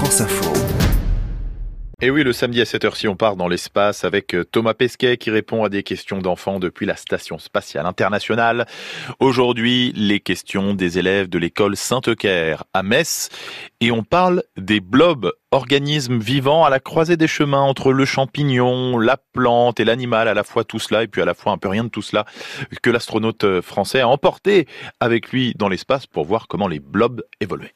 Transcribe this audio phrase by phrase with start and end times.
[0.00, 0.50] France Info.
[2.00, 5.18] Et oui, le samedi à 7h ci, on part dans l'espace avec euh, Thomas Pesquet
[5.18, 8.64] qui répond à des questions d'enfants depuis la Station spatiale internationale.
[9.18, 13.28] Aujourd'hui, les questions des élèves de l'école Saint-Eucaire à Metz.
[13.82, 18.96] Et on parle des blobs, organismes vivants à la croisée des chemins entre le champignon,
[18.96, 21.58] la plante et l'animal, à la fois tout cela et puis à la fois un
[21.58, 22.24] peu rien de tout cela,
[22.82, 24.66] que l'astronaute euh, français a emporté
[24.98, 27.74] avec lui dans l'espace pour voir comment les blobs évoluaient.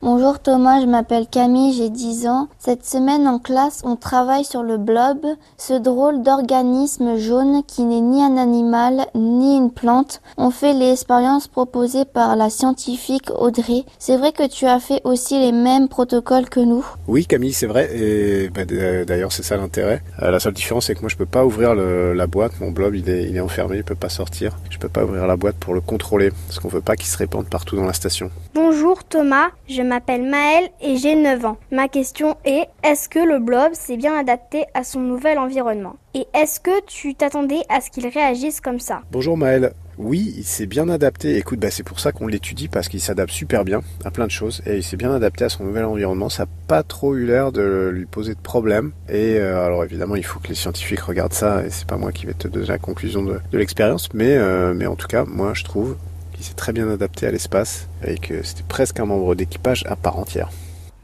[0.00, 2.46] Bonjour Thomas, je m'appelle Camille, j'ai 10 ans.
[2.60, 8.00] Cette semaine en classe, on travaille sur le blob, ce drôle d'organisme jaune qui n'est
[8.00, 10.22] ni un animal ni une plante.
[10.36, 13.82] On fait les expériences proposées par la scientifique Audrey.
[13.98, 17.66] C'est vrai que tu as fait aussi les mêmes protocoles que nous Oui Camille, c'est
[17.66, 17.90] vrai.
[17.92, 20.04] Et bah, d'ailleurs, c'est ça l'intérêt.
[20.22, 22.52] Euh, la seule différence, c'est que moi, je peux pas ouvrir la boîte.
[22.60, 24.56] Mon blob, il est, il est enfermé, il peut pas sortir.
[24.70, 27.18] Je peux pas ouvrir la boîte pour le contrôler parce qu'on veut pas qu'il se
[27.18, 28.30] répande partout dans la station.
[28.54, 31.56] Bonjour Thomas, je m'appelle Maëlle et j'ai 9 ans.
[31.72, 35.96] Ma question est, est-ce que le blob s'est bien adapté à son nouvel environnement?
[36.14, 39.02] Et est-ce que tu t'attendais à ce qu'il réagisse comme ça?
[39.10, 39.72] Bonjour Maëlle.
[39.98, 41.36] Oui, il s'est bien adapté.
[41.36, 44.30] Écoute, bah, c'est pour ça qu'on l'étudie parce qu'il s'adapte super bien à plein de
[44.30, 46.28] choses et il s'est bien adapté à son nouvel environnement.
[46.28, 48.92] Ça n'a pas trop eu l'air de lui poser de problème.
[49.08, 52.12] Et euh, alors évidemment, il faut que les scientifiques regardent ça et c'est pas moi
[52.12, 55.64] qui vais te donner la conclusion de, l'expérience, euh, mais en tout cas, moi je
[55.64, 55.96] trouve
[56.38, 59.96] il s'est très bien adapté à l'espace et que c'était presque un membre d'équipage à
[59.96, 60.50] part entière.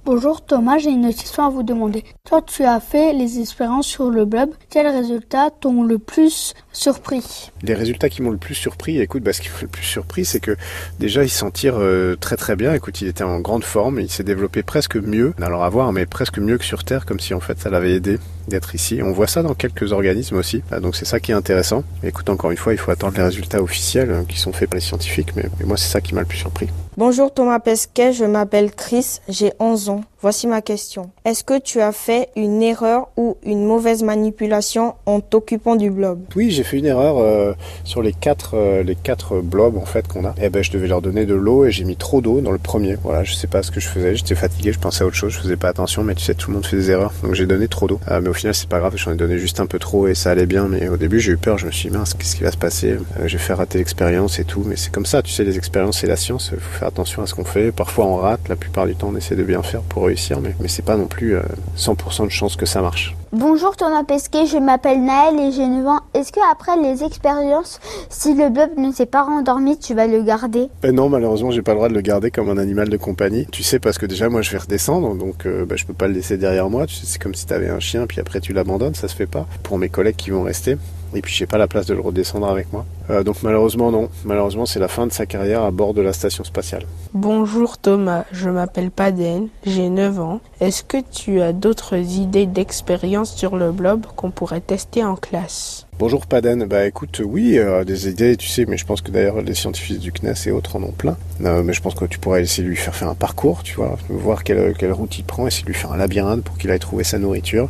[0.06, 2.04] Bonjour Thomas, j'ai une question à vous demander.
[2.28, 4.50] Toi, tu as fait les expériences sur le blob.
[4.68, 9.32] Quels résultats t'ont le plus surpris Les résultats qui m'ont le plus surpris, écoute, bah,
[9.32, 10.58] ce qui m'a le plus surpris, c'est que
[11.00, 12.74] déjà, il s'en tire euh, très très bien.
[12.74, 16.04] Écoute, il était en grande forme, il s'est développé presque mieux, alors à voir, mais
[16.04, 19.00] presque mieux que sur Terre, comme si en fait ça l'avait aidé d'être ici.
[19.02, 21.82] On voit ça dans quelques organismes aussi, ah, donc c'est ça qui est intéressant.
[22.02, 24.76] Écoute, encore une fois, il faut attendre les résultats officiels euh, qui sont faits par
[24.76, 26.68] les scientifiques, mais moi, c'est ça qui m'a le plus surpris.
[26.96, 30.00] Bonjour Thomas Pesquet, je m'appelle Chris, j'ai 11 ans.
[30.24, 31.10] Voici ma question.
[31.26, 36.18] Est-ce que tu as fait une erreur ou une mauvaise manipulation en t'occupant du blob?
[36.34, 37.52] Oui, j'ai fait une erreur euh,
[37.84, 40.34] sur les quatre, euh, les quatre blobs en fait qu'on a.
[40.40, 42.58] Eh ben, je devais leur donner de l'eau et j'ai mis trop d'eau dans le
[42.58, 42.96] premier.
[43.02, 44.16] Voilà, je sais pas ce que je faisais.
[44.16, 46.48] J'étais fatigué, je pensais à autre chose, je faisais pas attention, mais tu sais, tout
[46.48, 47.12] le monde fait des erreurs.
[47.22, 48.00] Donc j'ai donné trop d'eau.
[48.08, 50.14] Euh, mais au final, c'est pas grave, j'en ai donné juste un peu trop et
[50.14, 50.68] ça allait bien.
[50.68, 51.58] Mais au début, j'ai eu peur.
[51.58, 52.96] Je me suis dit, mince, qu'est-ce qui va se passer?
[53.26, 54.64] J'ai fait rater l'expérience et tout.
[54.64, 56.48] Mais c'est comme ça, tu sais, les expériences, c'est la science.
[56.54, 57.72] Il faut faire attention à ce qu'on fait.
[57.72, 58.48] Parfois, on rate.
[58.48, 60.96] La plupart du temps, on essaie de bien faire pour réussir, mais, mais c'est pas
[60.96, 61.36] non plus
[61.76, 63.14] 100% de chance que ça marche.
[63.32, 66.00] Bonjour Thomas Pesquet, je m'appelle Naël et j'ai 9 ans.
[66.14, 70.22] Est-ce que après les expériences, si le blob ne s'est pas rendormi, tu vas le
[70.22, 70.68] garder?
[70.82, 73.46] Ben Non, malheureusement, j'ai pas le droit de le garder comme un animal de compagnie.
[73.50, 76.06] Tu sais, parce que déjà, moi, je vais redescendre, donc euh, ben, je peux pas
[76.06, 76.86] le laisser derrière moi.
[76.88, 79.46] C'est comme si tu avais un chien, puis après tu l'abandonnes, ça se fait pas.
[79.64, 80.76] Pour mes collègues qui vont rester,
[81.14, 82.84] et puis j'ai pas la place de le redescendre avec moi.
[83.10, 86.12] Euh, donc malheureusement non, malheureusement c'est la fin de sa carrière à bord de la
[86.12, 86.84] station spatiale.
[87.12, 90.40] Bonjour Thomas, je m'appelle Paden, j'ai 9 ans.
[90.60, 95.86] Est-ce que tu as d'autres idées d'expérience sur le blob qu'on pourrait tester en classe?
[95.98, 99.42] Bonjour Paden, bah écoute, oui, euh, des idées, tu sais, mais je pense que d'ailleurs
[99.42, 101.16] les scientifiques du CNES et autres en ont plein.
[101.44, 103.76] Euh, mais je pense que tu pourrais essayer de lui faire faire un parcours, tu
[103.76, 106.70] vois, voir quelle, quelle route il prend, essayer de lui faire un labyrinthe pour qu'il
[106.70, 107.68] aille trouver sa nourriture,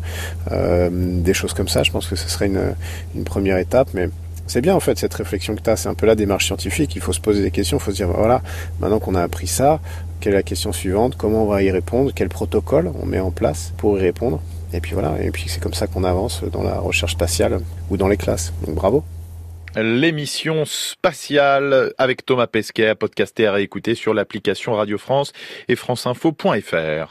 [0.51, 1.83] des choses comme ça.
[1.83, 2.75] Je pense que ce serait une,
[3.15, 4.09] une première étape, mais
[4.47, 7.03] c'est bien en fait cette réflexion que tu c'est un peu la démarche scientifique, il
[7.03, 8.43] faut se poser des questions, il faut se dire voilà,
[8.81, 9.81] maintenant qu'on a appris ça,
[10.21, 13.31] quelle est la question suivante, comment on va y répondre, quel protocole on met en
[13.31, 14.41] place pour y répondre?
[14.73, 17.61] Et puis voilà, et puis c'est comme ça qu'on avance dans la recherche spatiale
[17.91, 18.53] ou dans les classes.
[18.67, 19.05] Donc bravo.
[19.77, 25.33] L'émission spatiale avec Thomas Pesquet, podcasté à réécouter sur l'application Radio France
[25.67, 27.03] et franceinfo.fr.